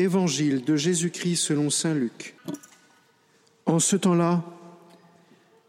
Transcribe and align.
Évangile 0.00 0.64
de 0.64 0.76
Jésus-Christ 0.76 1.36
selon 1.36 1.68
Saint 1.68 1.92
Luc. 1.92 2.34
En 3.66 3.78
ce 3.78 3.96
temps-là, 3.96 4.42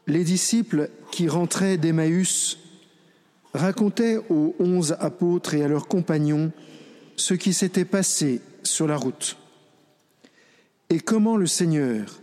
les 0.08 0.24
disciples 0.24 0.90
qui 1.12 1.28
rentraient 1.28 1.78
d'Emmaüs 1.78 2.58
racontaient 3.54 4.20
aux 4.30 4.56
onze 4.58 4.96
apôtres 5.00 5.54
et 5.54 5.64
à 5.64 5.68
leurs 5.68 5.90
compagnons 5.90 6.54
ce 7.18 7.34
qui 7.34 7.54
s'était 7.54 7.84
passé 7.84 8.42
sur 8.64 8.88
la 8.88 8.96
route 8.96 9.36
et 10.90 11.02
comment 11.02 11.36
le 11.36 11.46
Seigneur 11.46 12.22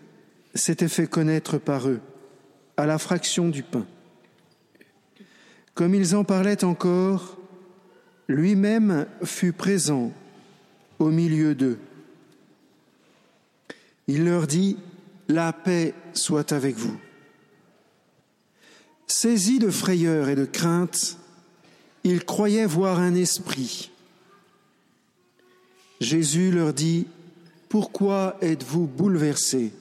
s'était 0.54 0.88
fait 0.88 1.08
connaître 1.08 1.58
par 1.58 1.90
eux 1.90 2.00
à 2.78 2.86
la 2.86 2.96
fraction 2.96 3.50
du 3.50 3.62
pain. 3.62 3.86
Comme 5.74 5.94
ils 5.94 6.16
en 6.16 6.24
parlaient 6.24 6.64
encore, 6.64 7.36
lui-même 8.28 9.06
fut 9.24 9.52
présent 9.52 10.10
au 10.98 11.10
milieu 11.10 11.54
d'eux. 11.54 11.78
Il 14.08 14.24
leur 14.24 14.46
dit, 14.46 14.76
La 15.28 15.52
paix 15.52 15.94
soit 16.14 16.52
avec 16.52 16.76
vous. 16.76 16.98
Saisis 19.06 19.58
de 19.58 19.70
frayeur 19.70 20.28
et 20.28 20.34
de 20.34 20.44
crainte, 20.44 21.18
ils 22.04 22.24
croyaient 22.24 22.66
voir 22.66 22.98
un 22.98 23.14
esprit. 23.14 23.90
Jésus 26.00 26.50
leur 26.50 26.72
dit, 26.72 27.06
Pourquoi 27.68 28.36
êtes-vous 28.40 28.86
bouleversés? 28.86 29.72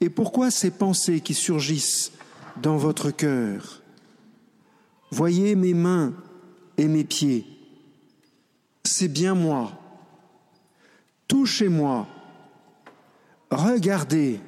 Et 0.00 0.10
pourquoi 0.10 0.50
ces 0.50 0.70
pensées 0.70 1.20
qui 1.20 1.34
surgissent 1.34 2.12
dans 2.62 2.76
votre 2.76 3.10
cœur? 3.10 3.82
Voyez 5.10 5.54
mes 5.54 5.74
mains 5.74 6.12
et 6.76 6.86
mes 6.86 7.04
pieds. 7.04 7.46
C'est 8.84 9.08
bien 9.08 9.34
moi. 9.34 9.72
Touchez-moi. 11.28 12.06
Regardez. 13.50 14.40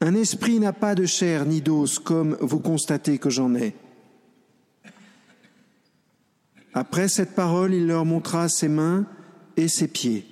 Un 0.00 0.14
esprit 0.14 0.60
n'a 0.60 0.72
pas 0.72 0.94
de 0.94 1.06
chair 1.06 1.46
ni 1.46 1.60
d'os 1.60 1.98
comme 1.98 2.36
vous 2.40 2.60
constatez 2.60 3.18
que 3.18 3.30
j'en 3.30 3.54
ai. 3.54 3.74
Après 6.74 7.08
cette 7.08 7.34
parole, 7.34 7.72
il 7.72 7.86
leur 7.86 8.04
montra 8.04 8.48
ses 8.48 8.68
mains 8.68 9.06
et 9.56 9.68
ses 9.68 9.88
pieds. 9.88 10.26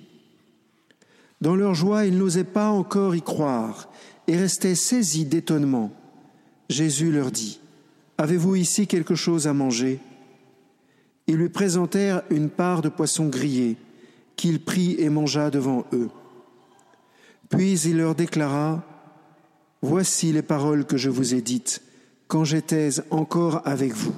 Dans 1.41 1.55
leur 1.55 1.73
joie, 1.73 2.05
ils 2.05 2.17
n'osaient 2.17 2.43
pas 2.43 2.69
encore 2.69 3.15
y 3.15 3.21
croire 3.21 3.89
et 4.27 4.37
restaient 4.37 4.75
saisis 4.75 5.25
d'étonnement. 5.25 5.91
Jésus 6.69 7.11
leur 7.11 7.31
dit, 7.31 7.59
Avez-vous 8.17 8.55
ici 8.55 8.87
quelque 8.87 9.15
chose 9.15 9.47
à 9.47 9.53
manger? 9.53 9.99
Ils 11.27 11.35
lui 11.35 11.49
présentèrent 11.49 12.23
une 12.29 12.49
part 12.49 12.81
de 12.81 12.89
poisson 12.89 13.27
grillé 13.27 13.77
qu'il 14.35 14.63
prit 14.63 14.95
et 14.99 15.09
mangea 15.09 15.49
devant 15.49 15.85
eux. 15.93 16.09
Puis 17.55 17.79
il 17.81 17.97
leur 17.97 18.15
déclara, 18.15 18.83
Voici 19.83 20.31
les 20.31 20.41
paroles 20.41 20.85
que 20.85 20.97
je 20.97 21.09
vous 21.09 21.35
ai 21.35 21.41
dites 21.41 21.83
quand 22.27 22.45
j'étais 22.45 22.89
encore 23.11 23.61
avec 23.67 23.93
vous. 23.93 24.15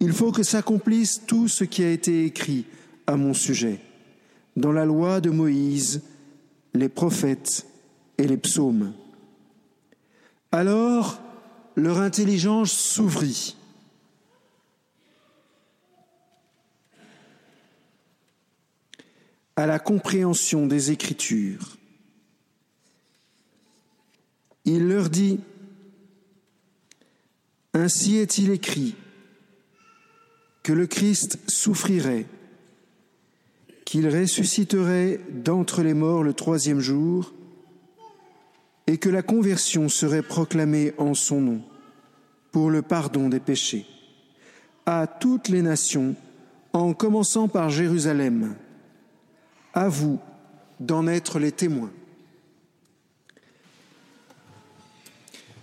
Il 0.00 0.12
faut 0.12 0.32
que 0.32 0.42
s'accomplisse 0.42 1.22
tout 1.26 1.48
ce 1.48 1.64
qui 1.64 1.82
a 1.82 1.90
été 1.90 2.26
écrit 2.26 2.66
à 3.06 3.16
mon 3.16 3.32
sujet 3.32 3.80
dans 4.56 4.72
la 4.72 4.84
loi 4.84 5.20
de 5.20 5.30
Moïse, 5.30 6.02
les 6.74 6.88
prophètes 6.88 7.66
et 8.18 8.26
les 8.26 8.36
psaumes. 8.36 8.92
Alors 10.52 11.20
leur 11.76 11.98
intelligence 11.98 12.72
s'ouvrit. 12.72 13.54
à 19.56 19.66
la 19.66 19.80
compréhension 19.80 20.68
des 20.68 20.92
Écritures. 20.92 21.78
Il 24.70 24.86
dit, 25.08 25.40
Ainsi 27.74 28.16
est-il 28.16 28.50
écrit, 28.50 28.94
que 30.62 30.72
le 30.72 30.86
Christ 30.86 31.38
souffrirait, 31.48 32.26
qu'il 33.84 34.08
ressusciterait 34.08 35.20
d'entre 35.30 35.82
les 35.82 35.94
morts 35.94 36.22
le 36.22 36.34
troisième 36.34 36.80
jour, 36.80 37.32
et 38.86 38.98
que 38.98 39.08
la 39.08 39.22
conversion 39.22 39.88
serait 39.88 40.22
proclamée 40.22 40.94
en 40.98 41.14
son 41.14 41.40
nom 41.40 41.62
pour 42.52 42.70
le 42.70 42.82
pardon 42.82 43.28
des 43.28 43.40
péchés 43.40 43.86
à 44.88 45.06
toutes 45.06 45.48
les 45.48 45.60
nations, 45.60 46.16
en 46.72 46.94
commençant 46.94 47.46
par 47.46 47.68
Jérusalem. 47.68 48.56
À 49.74 49.90
vous 49.90 50.18
d'en 50.80 51.06
être 51.06 51.38
les 51.38 51.52
témoins. 51.52 51.90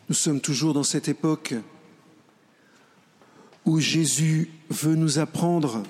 Nous 0.07 0.15
sommes 0.15 0.39
toujours 0.39 0.73
dans 0.75 0.83
cette 0.83 1.07
époque 1.07 1.55
où 3.65 3.79
Jésus 3.79 4.51
veut 4.69 4.93
nous 4.93 5.17
apprendre 5.17 5.81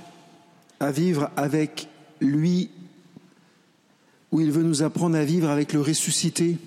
à 0.80 0.92
vivre 0.92 1.31
avec 1.36 1.90
lui, 2.22 2.70
où 4.31 4.40
il 4.40 4.52
veut 4.52 4.64
nous 4.64 4.84
apprendre 4.84 5.18
à 5.18 5.25
vivre 5.25 5.50
avec 5.50 5.74
le 5.74 5.81
ressuscité, 5.81 6.58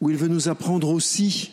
où 0.00 0.10
il 0.10 0.16
veut 0.16 0.26
nous 0.26 0.48
apprendre 0.48 0.88
aussi 0.88 1.52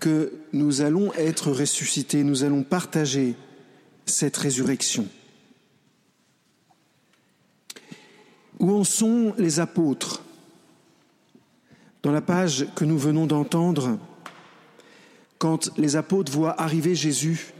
que 0.00 0.34
nous 0.52 0.82
allons 0.82 1.14
être 1.14 1.50
ressuscités, 1.50 2.24
nous 2.24 2.44
allons 2.44 2.62
partager 2.62 3.36
cette 4.04 4.36
résurrection. 4.36 5.08
Où 8.58 8.70
en 8.70 8.84
sont 8.84 9.34
les 9.38 9.60
apôtres? 9.60 10.25
Dans 12.06 12.12
la 12.12 12.20
page 12.20 12.68
que 12.76 12.84
nous 12.84 12.98
venons 12.98 13.26
d'entendre, 13.26 13.98
quand 15.38 15.76
les 15.76 15.96
apôtres 15.96 16.30
voient 16.30 16.62
arriver 16.62 16.94
Jésus, 16.94 17.52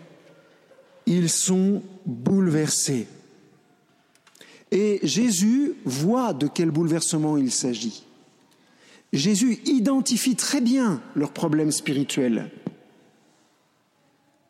ils 1.05 1.29
sont 1.29 1.83
bouleversés. 2.05 3.09
Et 4.71 5.01
Jésus 5.03 5.75
voit 5.85 6.33
de 6.33 6.47
quel 6.47 6.71
bouleversement 6.71 7.37
il 7.37 7.51
s'agit. 7.51 8.05
Jésus 9.13 9.59
identifie 9.65 10.37
très 10.37 10.61
bien 10.61 11.03
leurs 11.17 11.33
problèmes 11.33 11.73
spirituels. 11.73 12.53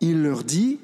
Il 0.02 0.22
leur 0.22 0.44
dit, 0.44 0.78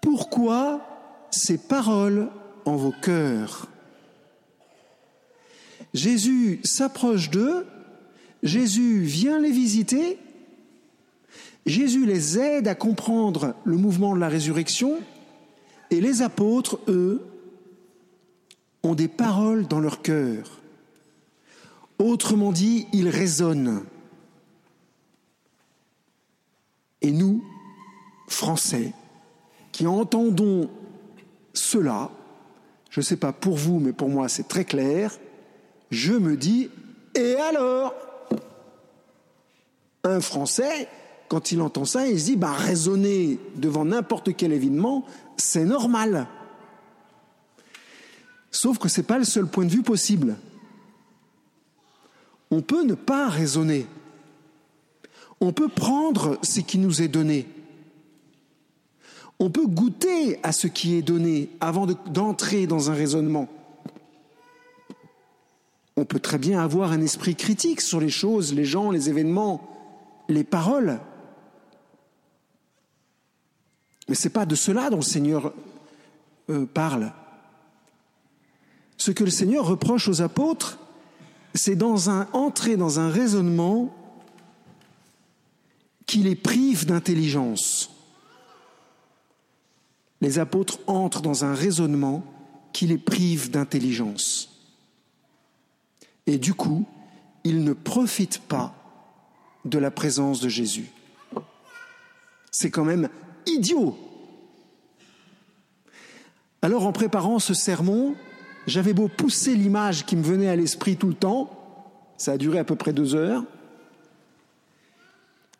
pourquoi 0.00 1.28
ces 1.30 1.56
paroles 1.56 2.30
en 2.64 2.74
vos 2.74 2.94
cœurs? 3.00 3.68
Jésus 5.94 6.58
s'approche 6.64 7.30
d'eux, 7.30 7.64
Jésus 8.46 9.00
vient 9.00 9.40
les 9.40 9.50
visiter, 9.50 10.18
Jésus 11.66 12.06
les 12.06 12.38
aide 12.38 12.68
à 12.68 12.76
comprendre 12.76 13.54
le 13.64 13.76
mouvement 13.76 14.14
de 14.14 14.20
la 14.20 14.28
résurrection, 14.28 15.00
et 15.90 16.00
les 16.00 16.22
apôtres, 16.22 16.78
eux, 16.88 17.26
ont 18.82 18.94
des 18.94 19.08
paroles 19.08 19.66
dans 19.66 19.80
leur 19.80 20.00
cœur. 20.00 20.60
Autrement 21.98 22.52
dit, 22.52 22.86
ils 22.92 23.08
raisonnent. 23.08 23.84
Et 27.02 27.10
nous, 27.10 27.42
Français, 28.28 28.92
qui 29.72 29.86
entendons 29.86 30.70
cela, 31.52 32.10
je 32.90 33.00
ne 33.00 33.04
sais 33.04 33.16
pas 33.16 33.32
pour 33.32 33.56
vous, 33.56 33.80
mais 33.80 33.92
pour 33.92 34.08
moi 34.08 34.28
c'est 34.28 34.46
très 34.46 34.64
clair, 34.64 35.18
je 35.90 36.12
me 36.12 36.36
dis, 36.36 36.70
et 37.14 37.34
alors? 37.36 38.05
Un 40.06 40.20
Français, 40.20 40.88
quand 41.28 41.52
il 41.52 41.60
entend 41.60 41.84
ça, 41.84 42.06
il 42.06 42.18
se 42.18 42.26
dit, 42.26 42.36
bah, 42.36 42.52
raisonner 42.52 43.38
devant 43.56 43.84
n'importe 43.84 44.34
quel 44.36 44.52
événement, 44.52 45.04
c'est 45.36 45.64
normal. 45.64 46.26
Sauf 48.50 48.78
que 48.78 48.88
ce 48.88 49.00
n'est 49.00 49.06
pas 49.06 49.18
le 49.18 49.24
seul 49.24 49.46
point 49.46 49.64
de 49.64 49.70
vue 49.70 49.82
possible 49.82 50.36
on 52.50 52.60
peut 52.62 52.84
ne 52.84 52.94
pas 52.94 53.28
raisonner. 53.28 53.86
On 55.40 55.52
peut 55.52 55.68
prendre 55.68 56.38
ce 56.42 56.60
qui 56.60 56.78
nous 56.78 57.02
est 57.02 57.08
donné. 57.08 57.46
On 59.38 59.50
peut 59.50 59.66
goûter 59.66 60.38
à 60.42 60.52
ce 60.52 60.66
qui 60.66 60.94
est 60.94 61.02
donné 61.02 61.50
avant 61.60 61.86
d'entrer 61.86 62.66
dans 62.66 62.90
un 62.90 62.94
raisonnement. 62.94 63.48
On 65.96 66.04
peut 66.04 66.20
très 66.20 66.38
bien 66.38 66.62
avoir 66.62 66.92
un 66.92 67.00
esprit 67.00 67.34
critique 67.34 67.80
sur 67.80 68.00
les 68.00 68.08
choses, 68.08 68.54
les 68.54 68.64
gens, 68.64 68.90
les 68.90 69.10
événements, 69.10 69.75
les 70.28 70.44
paroles. 70.44 71.00
Mais 74.08 74.14
ce 74.14 74.28
n'est 74.28 74.32
pas 74.32 74.46
de 74.46 74.54
cela 74.54 74.90
dont 74.90 74.96
le 74.96 75.02
Seigneur 75.02 75.52
euh, 76.50 76.66
parle. 76.66 77.12
Ce 78.96 79.10
que 79.10 79.24
le 79.24 79.30
Seigneur 79.30 79.66
reproche 79.66 80.08
aux 80.08 80.22
apôtres, 80.22 80.78
c'est 81.54 81.76
dans 81.76 82.10
un, 82.10 82.28
entrer 82.32 82.76
dans 82.76 83.00
un 83.00 83.10
raisonnement 83.10 83.94
qui 86.06 86.18
les 86.18 86.36
prive 86.36 86.86
d'intelligence. 86.86 87.90
Les 90.20 90.38
apôtres 90.38 90.78
entrent 90.86 91.22
dans 91.22 91.44
un 91.44 91.54
raisonnement 91.54 92.22
qui 92.72 92.86
les 92.86 92.98
prive 92.98 93.50
d'intelligence. 93.50 94.50
Et 96.26 96.38
du 96.38 96.54
coup, 96.54 96.84
ils 97.44 97.64
ne 97.64 97.72
profitent 97.72 98.40
pas 98.40 98.74
de 99.66 99.78
la 99.78 99.90
présence 99.90 100.40
de 100.40 100.48
Jésus. 100.48 100.86
C'est 102.50 102.70
quand 102.70 102.84
même 102.84 103.08
idiot. 103.46 103.96
Alors 106.62 106.86
en 106.86 106.92
préparant 106.92 107.38
ce 107.38 107.54
sermon, 107.54 108.14
j'avais 108.66 108.94
beau 108.94 109.08
pousser 109.08 109.54
l'image 109.54 110.06
qui 110.06 110.16
me 110.16 110.22
venait 110.22 110.48
à 110.48 110.56
l'esprit 110.56 110.96
tout 110.96 111.08
le 111.08 111.14
temps, 111.14 111.50
ça 112.16 112.32
a 112.32 112.38
duré 112.38 112.58
à 112.58 112.64
peu 112.64 112.76
près 112.76 112.92
deux 112.92 113.14
heures, 113.14 113.44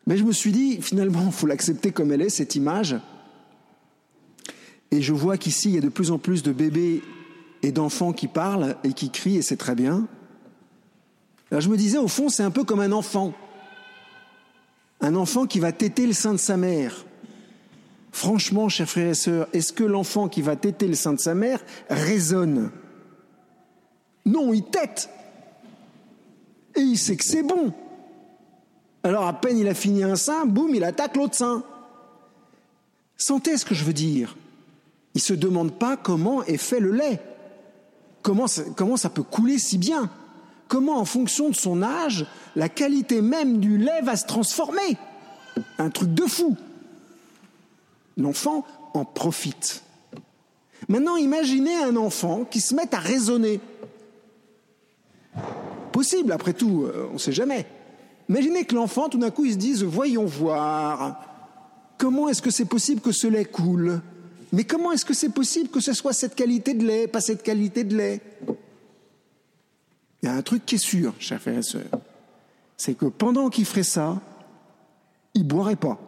mais 0.07 0.17
je 0.17 0.25
me 0.25 0.33
suis 0.33 0.53
dit, 0.53 0.81
finalement, 0.81 1.25
il 1.27 1.33
faut 1.33 1.47
l'accepter 1.47 1.91
comme 1.91 2.13
elle 2.13 2.23
est, 2.23 2.29
cette 2.29 2.55
image. 2.55 2.97
Et 4.93 5.03
je 5.03 5.13
vois 5.13 5.37
qu'ici, 5.37 5.71
il 5.71 5.75
y 5.75 5.79
a 5.79 5.81
de 5.81 5.89
plus 5.89 6.13
en 6.13 6.19
plus 6.19 6.45
de 6.45 6.53
bébés 6.53 7.03
et 7.63 7.73
d'enfants 7.73 8.13
qui 8.13 8.29
parlent 8.29 8.77
et 8.85 8.93
qui 8.93 9.11
crient, 9.11 9.39
et 9.39 9.43
c'est 9.43 9.57
très 9.57 9.75
bien. 9.75 10.07
Alors 11.51 11.61
je 11.61 11.69
me 11.69 11.77
disais, 11.77 11.99
au 11.99 12.07
fond, 12.07 12.29
c'est 12.29 12.45
un 12.45 12.53
peu 12.53 12.63
comme 12.63 12.81
un 12.81 12.93
enfant. 12.93 13.35
Un 15.01 15.15
enfant 15.15 15.47
qui 15.47 15.61
va 15.61 15.73
téter 15.73 16.07
le 16.07 16.13
sein 16.13 16.33
de 16.33 16.39
sa 16.39 16.57
mère. 16.57 17.05
Franchement, 18.13 18.69
chers 18.69 18.89
frères 18.89 19.11
et 19.11 19.15
sœurs, 19.15 19.49
est-ce 19.53 19.73
que 19.73 19.85
l'enfant 19.85 20.29
qui 20.29 20.41
va 20.41 20.57
téter 20.57 20.89
le 20.89 20.95
sein 20.95 21.13
de 21.13 21.21
sa 21.21 21.35
mère 21.35 21.61
raisonne? 21.91 22.71
Non, 24.25 24.53
il 24.53 24.65
tète. 24.65 25.11
Et 26.75 26.81
il 26.81 26.99
sait 26.99 27.17
que 27.17 27.25
c'est 27.25 27.43
bon. 27.43 27.73
Alors 29.03 29.27
à 29.27 29.41
peine 29.41 29.59
il 29.59 29.69
a 29.69 29.75
fini 29.75 30.03
un 30.03 30.17
sein, 30.17 30.47
boum, 30.47 30.75
il 30.75 30.83
attaque 30.83 31.17
l'autre 31.17 31.37
sein. 31.37 31.63
Sentez 33.17 33.57
ce 33.57 33.65
que 33.65 33.75
je 33.75 33.85
veux 33.85 33.93
dire. 33.93 34.37
Il 35.15 35.19
ne 35.19 35.23
se 35.23 35.33
demande 35.33 35.79
pas 35.79 35.97
comment 35.97 36.43
est 36.45 36.57
fait 36.57 36.81
le 36.81 36.91
lait. 36.91 37.23
Comment 38.23 38.47
comment 38.77 38.97
ça 38.97 39.09
peut 39.09 39.23
couler 39.23 39.59
si 39.59 39.79
bien? 39.79 40.11
Comment, 40.69 40.99
en 40.99 41.05
fonction 41.05 41.49
de 41.49 41.55
son 41.55 41.83
âge, 41.83 42.27
la 42.57 42.69
qualité 42.69 43.21
même 43.21 43.59
du 43.59 43.79
lait 43.79 44.01
va 44.03 44.17
se 44.17 44.27
transformer? 44.27 44.97
Un 45.79 45.91
truc 45.91 46.13
de 46.13 46.25
fou. 46.25 46.57
L'enfant 48.17 48.65
en 48.95 49.05
profite. 49.05 49.83
Maintenant, 50.89 51.17
imaginez 51.17 51.75
un 51.77 51.97
enfant 51.97 52.45
qui 52.45 52.61
se 52.61 52.75
met 52.75 52.95
à 52.95 52.99
raisonner. 52.99 53.61
Possible, 55.93 56.33
après 56.33 56.53
tout, 56.53 56.85
euh, 56.85 57.09
on 57.11 57.15
ne 57.15 57.19
sait 57.19 57.33
jamais. 57.33 57.67
Imaginez 58.29 58.65
que 58.65 58.75
l'enfant, 58.75 59.09
tout 59.09 59.19
d'un 59.19 59.31
coup, 59.31 59.45
il 59.45 59.53
se 59.53 59.59
dise, 59.59 59.85
voyons 59.85 60.27
voir, 60.27 61.21
comment 61.97 62.29
est-ce 62.29 62.43
que 62.43 62.51
c'est 62.51 62.65
possible 62.65 63.01
que 63.01 63.13
ce 63.13 63.27
lait 63.27 63.45
coule? 63.45 64.01
Mais 64.53 64.65
comment 64.65 64.93
est-ce 64.93 65.05
que 65.05 65.15
c'est 65.15 65.33
possible 65.33 65.69
que 65.69 65.81
ce 65.81 65.93
soit 65.93 66.13
cette 66.13 66.35
qualité 66.35 66.75
de 66.75 66.85
lait, 66.85 67.07
pas 67.07 67.21
cette 67.21 67.43
qualité 67.43 67.85
de 67.85 67.97
lait? 67.97 68.21
Il 70.27 70.31
y 70.31 70.33
a 70.33 70.35
un 70.35 70.43
truc 70.43 70.67
qui 70.67 70.75
est 70.75 70.79
sûr, 70.79 71.15
chers 71.21 71.41
frères 71.41 71.59
et 71.59 71.63
sœurs, 71.63 72.01
c'est 72.77 72.97
que 72.97 73.07
pendant 73.07 73.49
qu'il 73.49 73.65
ferait 73.65 73.85
ça, 73.85 74.21
il 75.35 75.45
ne 75.45 75.49
boirait 75.49 75.77
pas. 75.77 76.01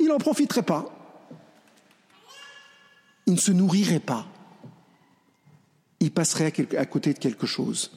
Il 0.00 0.08
n'en 0.08 0.18
profiterait 0.18 0.64
pas. 0.64 0.92
Il 3.26 3.34
ne 3.34 3.38
se 3.38 3.52
nourrirait 3.52 4.00
pas. 4.00 4.26
Il 6.00 6.10
passerait 6.10 6.52
à 6.76 6.84
côté 6.84 7.14
de 7.14 7.18
quelque 7.20 7.46
chose. 7.46 7.92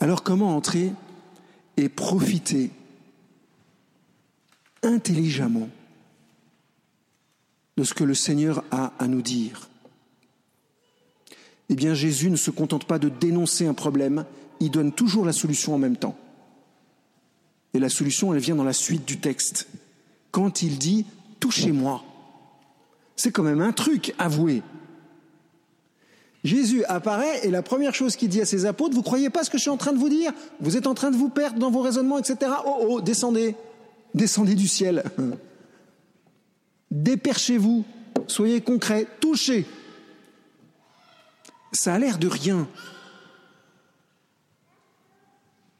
Alors 0.00 0.22
comment 0.22 0.54
entrer 0.54 0.92
et 1.78 1.88
profiter 1.88 2.70
intelligemment 4.82 5.70
de 7.78 7.84
ce 7.84 7.94
que 7.94 8.04
le 8.04 8.14
Seigneur 8.14 8.62
a 8.70 8.92
à 8.98 9.06
nous 9.06 9.22
dire? 9.22 9.70
Eh 11.72 11.74
bien 11.74 11.94
Jésus 11.94 12.28
ne 12.28 12.36
se 12.36 12.50
contente 12.50 12.84
pas 12.84 12.98
de 12.98 13.08
dénoncer 13.08 13.66
un 13.66 13.72
problème, 13.72 14.26
il 14.60 14.70
donne 14.70 14.92
toujours 14.92 15.24
la 15.24 15.32
solution 15.32 15.74
en 15.74 15.78
même 15.78 15.96
temps. 15.96 16.18
Et 17.72 17.78
la 17.78 17.88
solution, 17.88 18.34
elle 18.34 18.40
vient 18.40 18.56
dans 18.56 18.62
la 18.62 18.74
suite 18.74 19.06
du 19.06 19.20
texte. 19.20 19.68
Quand 20.32 20.60
il 20.60 20.76
dit⁇ 20.76 21.00
Touchez-moi⁇ 21.40 22.04
c'est 23.16 23.30
quand 23.30 23.42
même 23.42 23.62
un 23.62 23.72
truc 23.72 24.14
avoué. 24.18 24.62
Jésus 26.44 26.84
apparaît 26.84 27.46
et 27.46 27.50
la 27.50 27.62
première 27.62 27.94
chose 27.94 28.16
qu'il 28.16 28.28
dit 28.28 28.42
à 28.42 28.44
ses 28.44 28.66
apôtres, 28.66 28.94
vous 28.94 29.02
croyez 29.02 29.30
pas 29.30 29.42
ce 29.42 29.48
que 29.48 29.56
je 29.56 29.62
suis 29.62 29.70
en 29.70 29.78
train 29.78 29.94
de 29.94 29.98
vous 29.98 30.10
dire? 30.10 30.32
Vous 30.60 30.76
êtes 30.76 30.86
en 30.86 30.92
train 30.92 31.10
de 31.10 31.16
vous 31.16 31.30
perdre 31.30 31.58
dans 31.58 31.70
vos 31.70 31.80
raisonnements, 31.80 32.18
etc. 32.18 32.52
Oh 32.66 32.86
oh, 32.86 33.00
descendez, 33.00 33.54
descendez 34.12 34.56
du 34.56 34.68
ciel. 34.68 35.04
Déperchez-vous, 36.90 37.86
soyez 38.26 38.60
concrets, 38.60 39.06
touchez. 39.20 39.64
Ça 41.72 41.94
a 41.94 41.98
l'air 41.98 42.18
de 42.18 42.28
rien. 42.28 42.68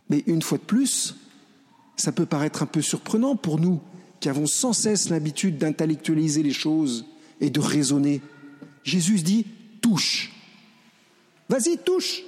Mais 0.09 0.23
une 0.27 0.43
fois 0.43 0.59
de 0.59 0.63
plus, 0.63 1.17
ça 1.97 2.13
peut 2.13 2.27
paraître 2.27 2.63
un 2.63 2.67
peu 2.67 2.83
surprenant 2.83 3.37
pour 3.37 3.59
nous 3.59 3.81
qui 4.21 4.29
avons 4.29 4.47
sans 4.47 4.73
cesse 4.73 5.09
l'habitude 5.09 5.59
d'intellectualiser 5.59 6.43
les 6.43 6.53
choses 6.53 7.05
et 7.41 7.51
de 7.51 7.61
raisonner. 7.61 8.21
Jésus 8.85 9.17
dit 9.17 9.47
touche. 9.81 10.33
Vas-y, 11.49 11.77
touche. 11.79 12.23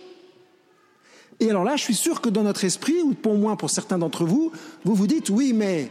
Et 1.40 1.50
alors 1.50 1.64
là, 1.64 1.76
je 1.76 1.82
suis 1.82 1.94
sûr 1.94 2.20
que 2.20 2.28
dans 2.28 2.42
notre 2.42 2.64
esprit, 2.64 3.00
ou 3.02 3.14
pour 3.14 3.36
moins 3.36 3.56
pour 3.56 3.70
certains 3.70 3.98
d'entre 3.98 4.24
vous, 4.24 4.52
vous 4.84 4.94
vous 4.94 5.06
dites, 5.06 5.30
oui, 5.30 5.52
mais 5.52 5.90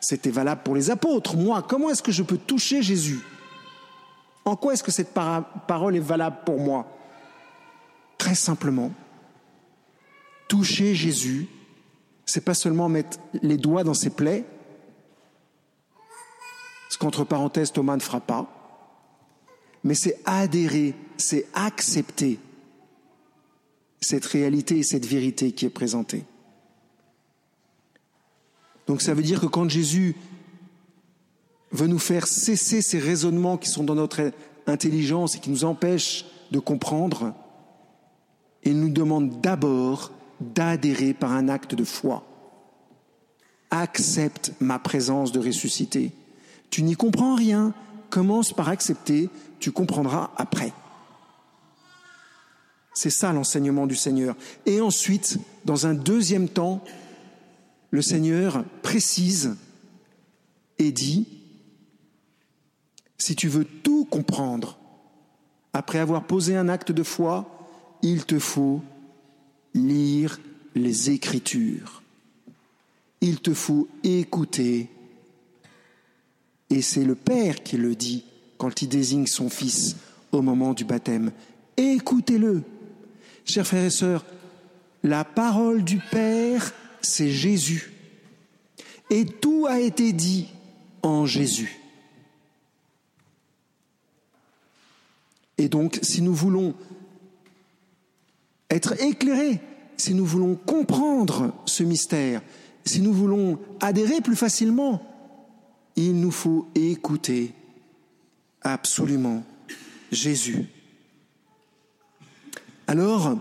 c'était 0.00 0.30
valable 0.30 0.62
pour 0.64 0.74
les 0.74 0.90
apôtres. 0.90 1.36
Moi, 1.36 1.62
comment 1.68 1.90
est-ce 1.90 2.02
que 2.02 2.12
je 2.12 2.22
peux 2.22 2.38
toucher 2.38 2.82
Jésus? 2.82 3.20
En 4.48 4.56
quoi 4.56 4.72
est-ce 4.72 4.82
que 4.82 4.90
cette 4.90 5.12
parole 5.12 5.94
est 5.94 6.00
valable 6.00 6.38
pour 6.46 6.58
moi? 6.58 6.86
Très 8.16 8.34
simplement, 8.34 8.90
toucher 10.48 10.94
Jésus, 10.94 11.48
c'est 12.24 12.40
pas 12.40 12.54
seulement 12.54 12.88
mettre 12.88 13.18
les 13.42 13.58
doigts 13.58 13.84
dans 13.84 13.92
ses 13.92 14.08
plaies, 14.08 14.46
ce 16.88 16.96
qu'entre 16.96 17.24
parenthèses 17.24 17.72
Thomas 17.72 17.96
ne 17.96 18.00
fera 18.00 18.20
pas, 18.20 18.46
mais 19.84 19.94
c'est 19.94 20.18
adhérer, 20.24 20.94
c'est 21.18 21.46
accepter 21.52 22.40
cette 24.00 24.24
réalité 24.24 24.78
et 24.78 24.82
cette 24.82 25.04
vérité 25.04 25.52
qui 25.52 25.66
est 25.66 25.70
présentée. 25.70 26.24
Donc 28.86 29.02
ça 29.02 29.12
veut 29.12 29.22
dire 29.22 29.40
que 29.40 29.46
quand 29.46 29.68
Jésus 29.68 30.16
veut 31.70 31.86
nous 31.86 31.98
faire 31.98 32.26
cesser 32.26 32.82
ces 32.82 32.98
raisonnements 32.98 33.56
qui 33.56 33.68
sont 33.68 33.84
dans 33.84 33.94
notre 33.94 34.32
intelligence 34.66 35.36
et 35.36 35.38
qui 35.38 35.50
nous 35.50 35.64
empêchent 35.64 36.24
de 36.50 36.58
comprendre, 36.58 37.34
il 38.64 38.80
nous 38.80 38.90
demande 38.90 39.40
d'abord 39.40 40.12
d'adhérer 40.40 41.14
par 41.14 41.32
un 41.32 41.48
acte 41.48 41.74
de 41.74 41.84
foi. 41.84 42.24
Accepte 43.70 44.52
ma 44.60 44.78
présence 44.78 45.32
de 45.32 45.40
ressuscité. 45.40 46.12
Tu 46.70 46.82
n'y 46.82 46.94
comprends 46.94 47.34
rien, 47.34 47.74
commence 48.10 48.52
par 48.52 48.68
accepter 48.68 49.28
tu 49.58 49.72
comprendras 49.72 50.30
après. 50.36 50.72
C'est 52.94 53.10
ça 53.10 53.32
l'enseignement 53.32 53.86
du 53.86 53.94
Seigneur. 53.94 54.36
Et 54.66 54.80
ensuite, 54.80 55.38
dans 55.64 55.86
un 55.86 55.94
deuxième 55.94 56.48
temps, 56.48 56.82
le 57.90 58.02
Seigneur 58.02 58.64
précise 58.82 59.56
et 60.78 60.90
dit, 60.90 61.26
si 63.18 63.34
tu 63.34 63.48
veux 63.48 63.64
tout 63.64 64.04
comprendre, 64.04 64.78
après 65.72 65.98
avoir 65.98 66.24
posé 66.24 66.56
un 66.56 66.68
acte 66.68 66.92
de 66.92 67.02
foi, 67.02 67.46
il 68.02 68.24
te 68.24 68.38
faut 68.38 68.82
lire 69.74 70.40
les 70.74 71.10
Écritures. 71.10 72.02
Il 73.20 73.40
te 73.40 73.52
faut 73.52 73.88
écouter. 74.04 74.88
Et 76.70 76.82
c'est 76.82 77.04
le 77.04 77.14
Père 77.14 77.62
qui 77.62 77.76
le 77.76 77.94
dit 77.94 78.24
quand 78.56 78.82
il 78.82 78.88
désigne 78.88 79.26
son 79.26 79.50
Fils 79.50 79.96
au 80.32 80.42
moment 80.42 80.72
du 80.72 80.84
baptême. 80.84 81.32
Écoutez-le. 81.76 82.62
Chers 83.44 83.66
frères 83.66 83.84
et 83.84 83.90
sœurs, 83.90 84.24
la 85.02 85.24
parole 85.24 85.82
du 85.82 85.98
Père, 85.98 86.72
c'est 87.00 87.30
Jésus. 87.30 87.92
Et 89.10 89.24
tout 89.24 89.66
a 89.68 89.80
été 89.80 90.12
dit 90.12 90.48
en 91.02 91.24
Jésus. 91.24 91.78
Et 95.58 95.68
donc, 95.68 95.98
si 96.02 96.22
nous 96.22 96.34
voulons 96.34 96.74
être 98.70 99.00
éclairés, 99.02 99.60
si 99.96 100.14
nous 100.14 100.24
voulons 100.24 100.54
comprendre 100.54 101.52
ce 101.66 101.82
mystère, 101.82 102.40
si 102.84 103.00
nous 103.00 103.12
voulons 103.12 103.58
adhérer 103.80 104.20
plus 104.20 104.36
facilement, 104.36 105.02
il 105.96 106.20
nous 106.20 106.30
faut 106.30 106.68
écouter 106.76 107.52
absolument 108.62 109.44
Jésus. 110.12 110.66
Alors, 112.86 113.36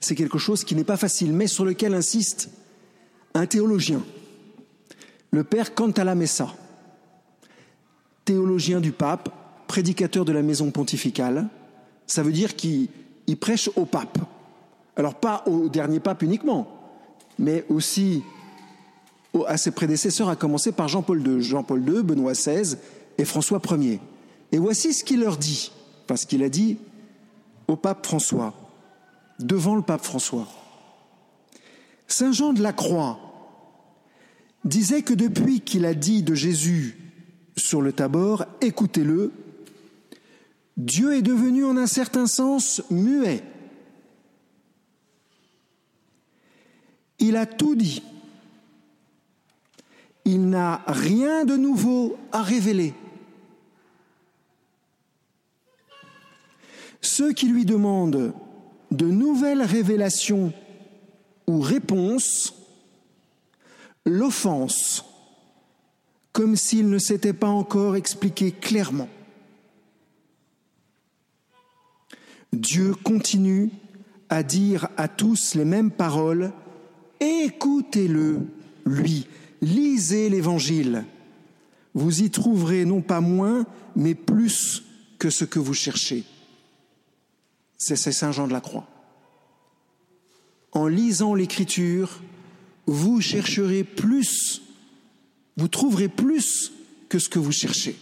c'est 0.00 0.16
quelque 0.16 0.38
chose 0.38 0.64
qui 0.64 0.74
n'est 0.74 0.84
pas 0.84 0.96
facile, 0.96 1.32
mais 1.32 1.46
sur 1.46 1.64
lequel 1.64 1.94
insiste 1.94 2.50
un 3.34 3.46
théologien, 3.46 4.02
le 5.30 5.44
père 5.44 5.74
Cantalamessa, 5.74 6.54
théologien 8.24 8.80
du 8.80 8.92
pape, 8.92 9.43
prédicateur 9.74 10.24
de 10.24 10.30
la 10.30 10.42
maison 10.42 10.70
pontificale. 10.70 11.48
Ça 12.06 12.22
veut 12.22 12.30
dire 12.30 12.54
qu'il 12.54 12.88
prêche 13.40 13.68
au 13.74 13.86
pape. 13.86 14.18
Alors 14.94 15.16
pas 15.16 15.42
au 15.48 15.68
dernier 15.68 15.98
pape 15.98 16.22
uniquement, 16.22 16.68
mais 17.40 17.64
aussi 17.68 18.22
à 19.48 19.56
ses 19.56 19.72
prédécesseurs, 19.72 20.28
à 20.28 20.36
commencer 20.36 20.70
par 20.70 20.86
Jean-Paul 20.86 21.26
II, 21.26 21.42
Jean-Paul 21.42 21.80
II, 21.88 22.04
Benoît 22.04 22.34
XVI 22.34 22.76
et 23.18 23.24
François 23.24 23.60
Ier. 23.72 23.98
Et 24.52 24.58
voici 24.58 24.94
ce 24.94 25.02
qu'il 25.02 25.18
leur 25.18 25.38
dit, 25.38 25.72
parce 26.06 26.24
qu'il 26.24 26.44
a 26.44 26.48
dit 26.48 26.78
au 27.66 27.74
pape 27.74 28.06
François, 28.06 28.54
devant 29.40 29.74
le 29.74 29.82
pape 29.82 30.04
François. 30.04 30.46
Saint 32.06 32.30
Jean 32.30 32.52
de 32.52 32.62
la 32.62 32.72
Croix 32.72 33.18
disait 34.64 35.02
que 35.02 35.14
depuis 35.14 35.62
qu'il 35.62 35.84
a 35.84 35.94
dit 35.94 36.22
de 36.22 36.36
Jésus 36.36 36.96
sur 37.56 37.82
le 37.82 37.92
tabord, 37.92 38.44
écoutez-le, 38.60 39.32
Dieu 40.76 41.14
est 41.14 41.22
devenu 41.22 41.64
en 41.64 41.76
un 41.76 41.86
certain 41.86 42.26
sens 42.26 42.82
muet. 42.90 43.42
Il 47.18 47.36
a 47.36 47.46
tout 47.46 47.74
dit. 47.74 48.02
Il 50.24 50.48
n'a 50.48 50.82
rien 50.86 51.44
de 51.44 51.56
nouveau 51.56 52.16
à 52.32 52.42
révéler. 52.42 52.94
Ceux 57.00 57.32
qui 57.32 57.48
lui 57.48 57.64
demandent 57.64 58.32
de 58.90 59.06
nouvelles 59.06 59.62
révélations 59.62 60.52
ou 61.46 61.60
réponses 61.60 62.54
l'offensent 64.06 65.04
comme 66.32 66.56
s'il 66.56 66.88
ne 66.88 66.98
s'était 66.98 67.32
pas 67.32 67.48
encore 67.48 67.94
expliqué 67.94 68.50
clairement. 68.50 69.08
Dieu 72.54 72.94
continue 72.94 73.70
à 74.28 74.42
dire 74.42 74.88
à 74.96 75.08
tous 75.08 75.54
les 75.54 75.64
mêmes 75.64 75.90
paroles, 75.90 76.52
écoutez-le, 77.20 78.40
lui, 78.86 79.26
lisez 79.60 80.28
l'Évangile. 80.28 81.04
Vous 81.94 82.22
y 82.22 82.30
trouverez 82.30 82.84
non 82.84 83.00
pas 83.00 83.20
moins, 83.20 83.66
mais 83.94 84.14
plus 84.14 84.82
que 85.18 85.30
ce 85.30 85.44
que 85.44 85.58
vous 85.58 85.74
cherchez. 85.74 86.24
C'est 87.78 87.96
Saint 87.96 88.32
Jean 88.32 88.48
de 88.48 88.52
la 88.52 88.60
Croix. 88.60 88.88
En 90.72 90.88
lisant 90.88 91.34
l'Écriture, 91.34 92.20
vous 92.86 93.20
chercherez 93.20 93.84
plus, 93.84 94.62
vous 95.56 95.68
trouverez 95.68 96.08
plus 96.08 96.72
que 97.08 97.18
ce 97.18 97.28
que 97.28 97.38
vous 97.38 97.52
cherchez. 97.52 97.96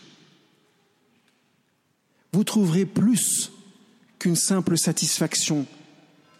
Vous 2.32 2.44
trouverez 2.44 2.86
plus 2.86 3.52
qu'une 4.22 4.36
simple 4.36 4.78
satisfaction, 4.78 5.66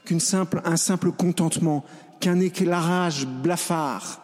qu'un 0.04 0.20
simple, 0.20 0.62
simple 0.76 1.10
contentement, 1.10 1.84
qu'un 2.20 2.38
éclairage 2.38 3.26
blafard. 3.26 4.20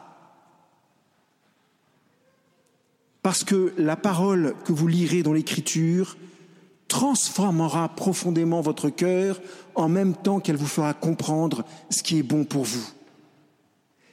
Parce 3.20 3.42
que 3.42 3.74
la 3.76 3.96
parole 3.96 4.54
que 4.64 4.72
vous 4.72 4.86
lirez 4.86 5.24
dans 5.24 5.32
l'Écriture 5.32 6.16
transformera 6.86 7.88
profondément 7.88 8.60
votre 8.60 8.90
cœur 8.90 9.40
en 9.74 9.88
même 9.88 10.14
temps 10.14 10.38
qu'elle 10.38 10.54
vous 10.54 10.68
fera 10.68 10.94
comprendre 10.94 11.64
ce 11.90 12.04
qui 12.04 12.16
est 12.16 12.22
bon 12.22 12.44
pour 12.44 12.62
vous. 12.62 12.88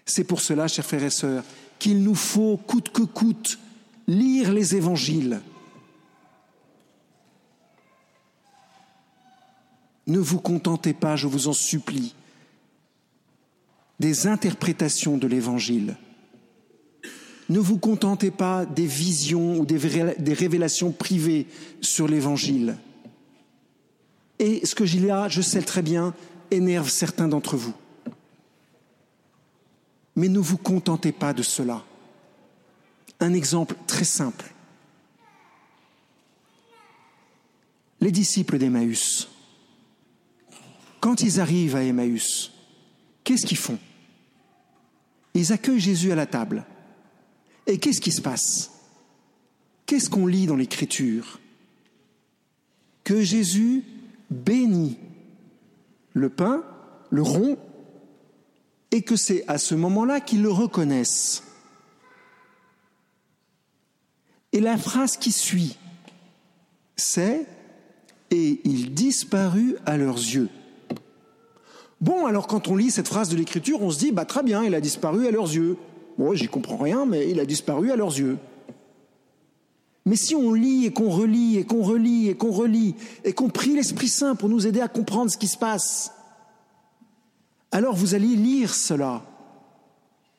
C'est 0.08 0.24
pour 0.24 0.42
cela, 0.42 0.68
chers 0.68 0.86
frères 0.86 1.04
et 1.04 1.12
sœurs, 1.12 1.44
qu'il 1.78 2.02
nous 2.02 2.16
faut, 2.16 2.58
coûte 2.58 2.90
que 2.90 3.04
coûte, 3.04 3.60
lire 4.08 4.52
les 4.52 4.76
évangiles. 4.76 5.40
Ne 10.08 10.20
vous 10.20 10.40
contentez 10.40 10.94
pas, 10.94 11.16
je 11.16 11.28
vous 11.28 11.48
en 11.48 11.54
supplie, 11.54 12.14
des 14.00 14.28
interprétations 14.28 15.18
de 15.18 15.28
l'évangile. 15.28 15.98
Ne 17.50 17.60
vous 17.60 17.78
contentez 17.78 18.32
pas 18.32 18.66
des 18.66 18.88
visions 18.88 19.60
ou 19.60 19.66
des 19.66 20.34
révélations 20.34 20.92
privées 20.92 21.48
sur 21.82 22.08
l'évangile. 22.08 22.78
Et 24.40 24.66
ce 24.66 24.76
que 24.76 24.86
j'ai 24.86 25.00
là, 25.00 25.30
je 25.30 25.42
sais 25.42 25.62
très 25.62 25.82
bien, 25.82 26.14
énerve 26.52 26.90
certains 26.90 27.28
d'entre 27.28 27.56
vous. 27.56 27.74
Mais 30.16 30.28
ne 30.28 30.40
vous 30.40 30.58
contentez 30.58 31.12
pas 31.12 31.34
de 31.34 31.44
cela. 31.44 31.84
Un 33.20 33.34
exemple 33.34 33.76
très 33.88 34.04
simple. 34.04 34.54
Les 38.02 38.12
disciples 38.12 38.58
d'Emmaüs, 38.58 39.30
quand 41.06 41.22
ils 41.22 41.40
arrivent 41.40 41.76
à 41.76 41.84
Emmaüs, 41.84 42.52
qu'est-ce 43.24 43.46
qu'ils 43.46 43.60
font? 43.60 43.78
Ils 45.36 45.54
accueillent 45.54 45.80
Jésus 45.80 46.12
à 46.12 46.16
la 46.16 46.26
table. 46.26 46.66
Et 47.68 47.78
qu'est-ce 47.78 48.02
qui 48.02 48.12
se 48.12 48.22
passe? 48.22 48.72
Qu'est-ce 49.86 50.10
qu'on 50.10 50.26
lit 50.26 50.48
dans 50.48 50.56
l'Écriture? 50.56 51.40
Que 53.04 53.22
Jésus 53.22 53.84
bénit 54.32 54.98
le 56.14 56.30
pain, 56.30 56.64
le 57.12 57.22
rond, 57.22 57.60
et 58.90 59.04
que 59.04 59.16
c'est 59.16 59.48
à 59.48 59.60
ce 59.60 59.76
moment-là 59.76 60.22
qu'ils 60.22 60.42
le 60.42 60.50
reconnaissent. 60.50 61.44
Et 64.54 64.60
la 64.60 64.76
phrase 64.76 65.18
qui 65.18 65.32
suit, 65.32 65.78
c'est 66.96 67.46
Et 68.32 68.60
il 68.64 68.96
disparut 68.96 69.76
à 69.86 69.98
leurs 69.98 70.18
yeux. 70.18 70.50
Bon, 72.02 72.26
alors 72.26 72.48
quand 72.48 72.68
on 72.68 72.76
lit 72.76 72.92
cette 72.92 73.08
phrase 73.08 73.30
de 73.30 73.36
l'Écriture, 73.36 73.82
on 73.82 73.90
se 73.90 74.00
dit, 74.00 74.12
bah 74.12 74.26
très 74.26 74.44
bien, 74.44 74.64
il 74.64 74.76
a 74.76 74.82
disparu 74.82 75.28
à 75.28 75.32
leurs 75.32 75.54
yeux. 75.54 75.78
Moi, 76.18 76.36
j'y 76.36 76.48
comprends 76.48 76.78
rien, 76.78 77.06
mais 77.06 77.30
il 77.30 77.40
a 77.40 77.46
disparu 77.46 77.92
à 77.92 77.96
leurs 77.96 78.18
yeux. 78.18 78.38
Mais 80.06 80.16
si 80.16 80.36
on 80.36 80.54
lit 80.54 80.86
et 80.86 80.94
qu'on 80.94 81.10
relit 81.10 81.58
et 81.58 81.66
qu'on 81.66 81.82
relit 81.82 82.30
et 82.30 82.36
qu'on 82.36 82.52
relit 82.52 82.96
et 83.24 83.34
qu'on 83.34 83.50
prie 83.50 83.74
l'Esprit 83.74 84.08
Saint 84.08 84.36
pour 84.36 84.50
nous 84.50 84.68
aider 84.68 84.82
à 84.82 84.88
comprendre 84.88 85.32
ce 85.32 85.38
qui 85.38 85.48
se 85.48 85.58
passe, 85.58 86.12
alors 87.72 87.96
vous 87.96 88.14
allez 88.14 88.36
lire 88.36 88.74
cela. 88.74 89.24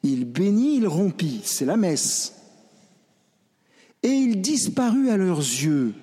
Il 0.03 0.25
bénit, 0.25 0.77
il 0.77 0.87
rompit, 0.87 1.41
c'est 1.45 1.65
la 1.65 1.77
messe. 1.77 2.35
Et 4.05 4.11
il 4.11 4.41
disparut 4.41 5.11
à 5.11 5.17
leurs 5.17 5.41
yeux. 5.41 5.95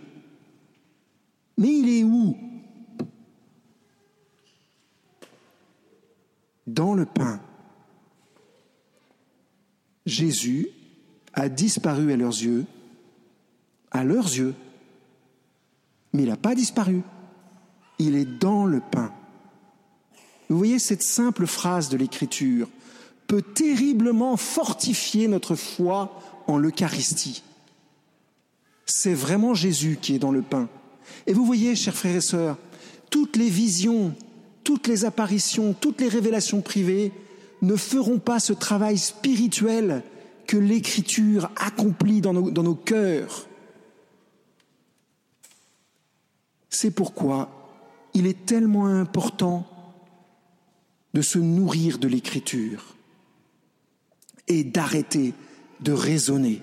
Mais 1.57 1.69
il 1.69 1.89
est 1.89 2.03
où? 2.03 2.35
Dans 6.67 6.93
le 6.93 7.05
pain. 7.05 7.39
Jésus 10.05 10.67
a 11.33 11.49
disparu 11.49 12.11
à 12.11 12.17
leurs 12.17 12.31
yeux, 12.31 12.65
à 13.91 14.03
leurs 14.03 14.25
yeux, 14.25 14.53
mais 16.13 16.23
il 16.23 16.29
n'a 16.29 16.37
pas 16.37 16.55
disparu. 16.55 17.01
Il 17.99 18.15
est 18.15 18.25
dans 18.25 18.65
le 18.65 18.79
pain. 18.79 19.11
Vous 20.49 20.57
voyez, 20.57 20.79
cette 20.79 21.03
simple 21.03 21.47
phrase 21.47 21.89
de 21.89 21.97
l'Écriture 21.97 22.69
peut 23.27 23.41
terriblement 23.41 24.37
fortifier 24.37 25.27
notre 25.27 25.55
foi 25.55 26.19
en 26.47 26.57
l'Eucharistie. 26.57 27.43
C'est 28.85 29.13
vraiment 29.13 29.53
Jésus 29.53 29.97
qui 30.01 30.15
est 30.15 30.19
dans 30.19 30.31
le 30.31 30.41
pain. 30.41 30.69
Et 31.25 31.33
vous 31.33 31.45
voyez, 31.45 31.75
chers 31.75 31.95
frères 31.95 32.15
et 32.15 32.21
sœurs, 32.21 32.57
toutes 33.09 33.37
les 33.37 33.49
visions, 33.49 34.13
toutes 34.63 34.87
les 34.87 35.05
apparitions, 35.05 35.73
toutes 35.73 36.01
les 36.01 36.07
révélations 36.07 36.61
privées 36.61 37.11
ne 37.61 37.75
feront 37.75 38.19
pas 38.19 38.39
ce 38.39 38.53
travail 38.53 38.97
spirituel 38.97 40.03
que 40.47 40.57
l'Écriture 40.57 41.49
accomplit 41.55 42.21
dans 42.21 42.33
nos, 42.33 42.75
cœurs. 42.75 43.47
C'est 46.69 46.91
pourquoi 46.91 47.49
il 48.13 48.27
est 48.27 48.45
tellement 48.45 48.87
important 48.87 49.67
de 51.13 51.21
se 51.21 51.39
nourrir 51.39 51.99
de 51.99 52.07
l'Écriture 52.07 52.95
et 54.47 54.63
d'arrêter 54.63 55.33
de 55.79 55.91
raisonner. 55.91 56.61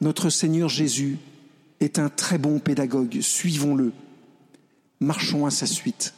Notre 0.00 0.30
Seigneur 0.30 0.68
Jésus 0.68 1.18
est 1.80 1.98
un 1.98 2.08
très 2.08 2.38
bon 2.38 2.58
pédagogue, 2.58 3.20
suivons-le, 3.20 3.92
marchons 5.00 5.46
à 5.46 5.50
sa 5.50 5.66
suite 5.66 6.14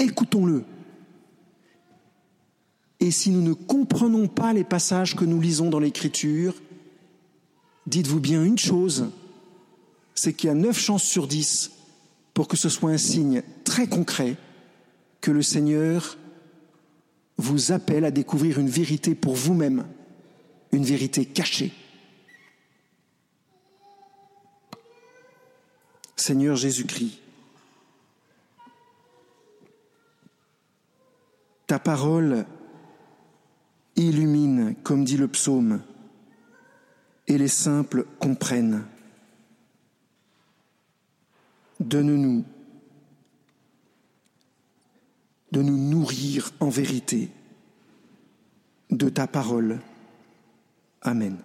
écoutons-le. 0.00 0.64
Et 2.98 3.10
si 3.10 3.30
nous 3.30 3.42
ne 3.42 3.52
comprenons 3.52 4.28
pas 4.28 4.52
les 4.52 4.64
passages 4.64 5.14
que 5.14 5.24
nous 5.24 5.40
lisons 5.40 5.70
dans 5.70 5.78
l'Écriture, 5.78 6.54
dites-vous 7.86 8.20
bien 8.20 8.44
une 8.44 8.58
chose, 8.58 9.10
c'est 10.14 10.32
qu'il 10.32 10.48
y 10.48 10.50
a 10.50 10.54
neuf 10.54 10.78
chances 10.78 11.04
sur 11.04 11.26
dix 11.26 11.70
pour 12.34 12.48
que 12.48 12.56
ce 12.56 12.68
soit 12.68 12.90
un 12.90 12.98
signe 12.98 13.42
très 13.64 13.86
concret 13.86 14.36
que 15.20 15.30
le 15.30 15.42
Seigneur 15.42 16.18
vous 17.36 17.72
appelle 17.72 18.04
à 18.04 18.10
découvrir 18.10 18.58
une 18.58 18.68
vérité 18.68 19.14
pour 19.14 19.34
vous-même, 19.34 19.86
une 20.72 20.84
vérité 20.84 21.24
cachée. 21.24 21.72
Seigneur 26.16 26.54
Jésus-Christ, 26.54 27.18
parole 31.82 32.46
illumine, 33.96 34.74
comme 34.82 35.04
dit 35.04 35.16
le 35.16 35.28
psaume, 35.28 35.82
et 37.26 37.38
les 37.38 37.48
simples 37.48 38.06
comprennent. 38.18 38.84
Donne-nous 41.78 42.44
de 45.52 45.62
nous 45.62 45.76
nourrir 45.76 46.50
en 46.60 46.68
vérité 46.68 47.30
de 48.90 49.08
ta 49.08 49.26
parole. 49.26 49.80
Amen. 51.02 51.38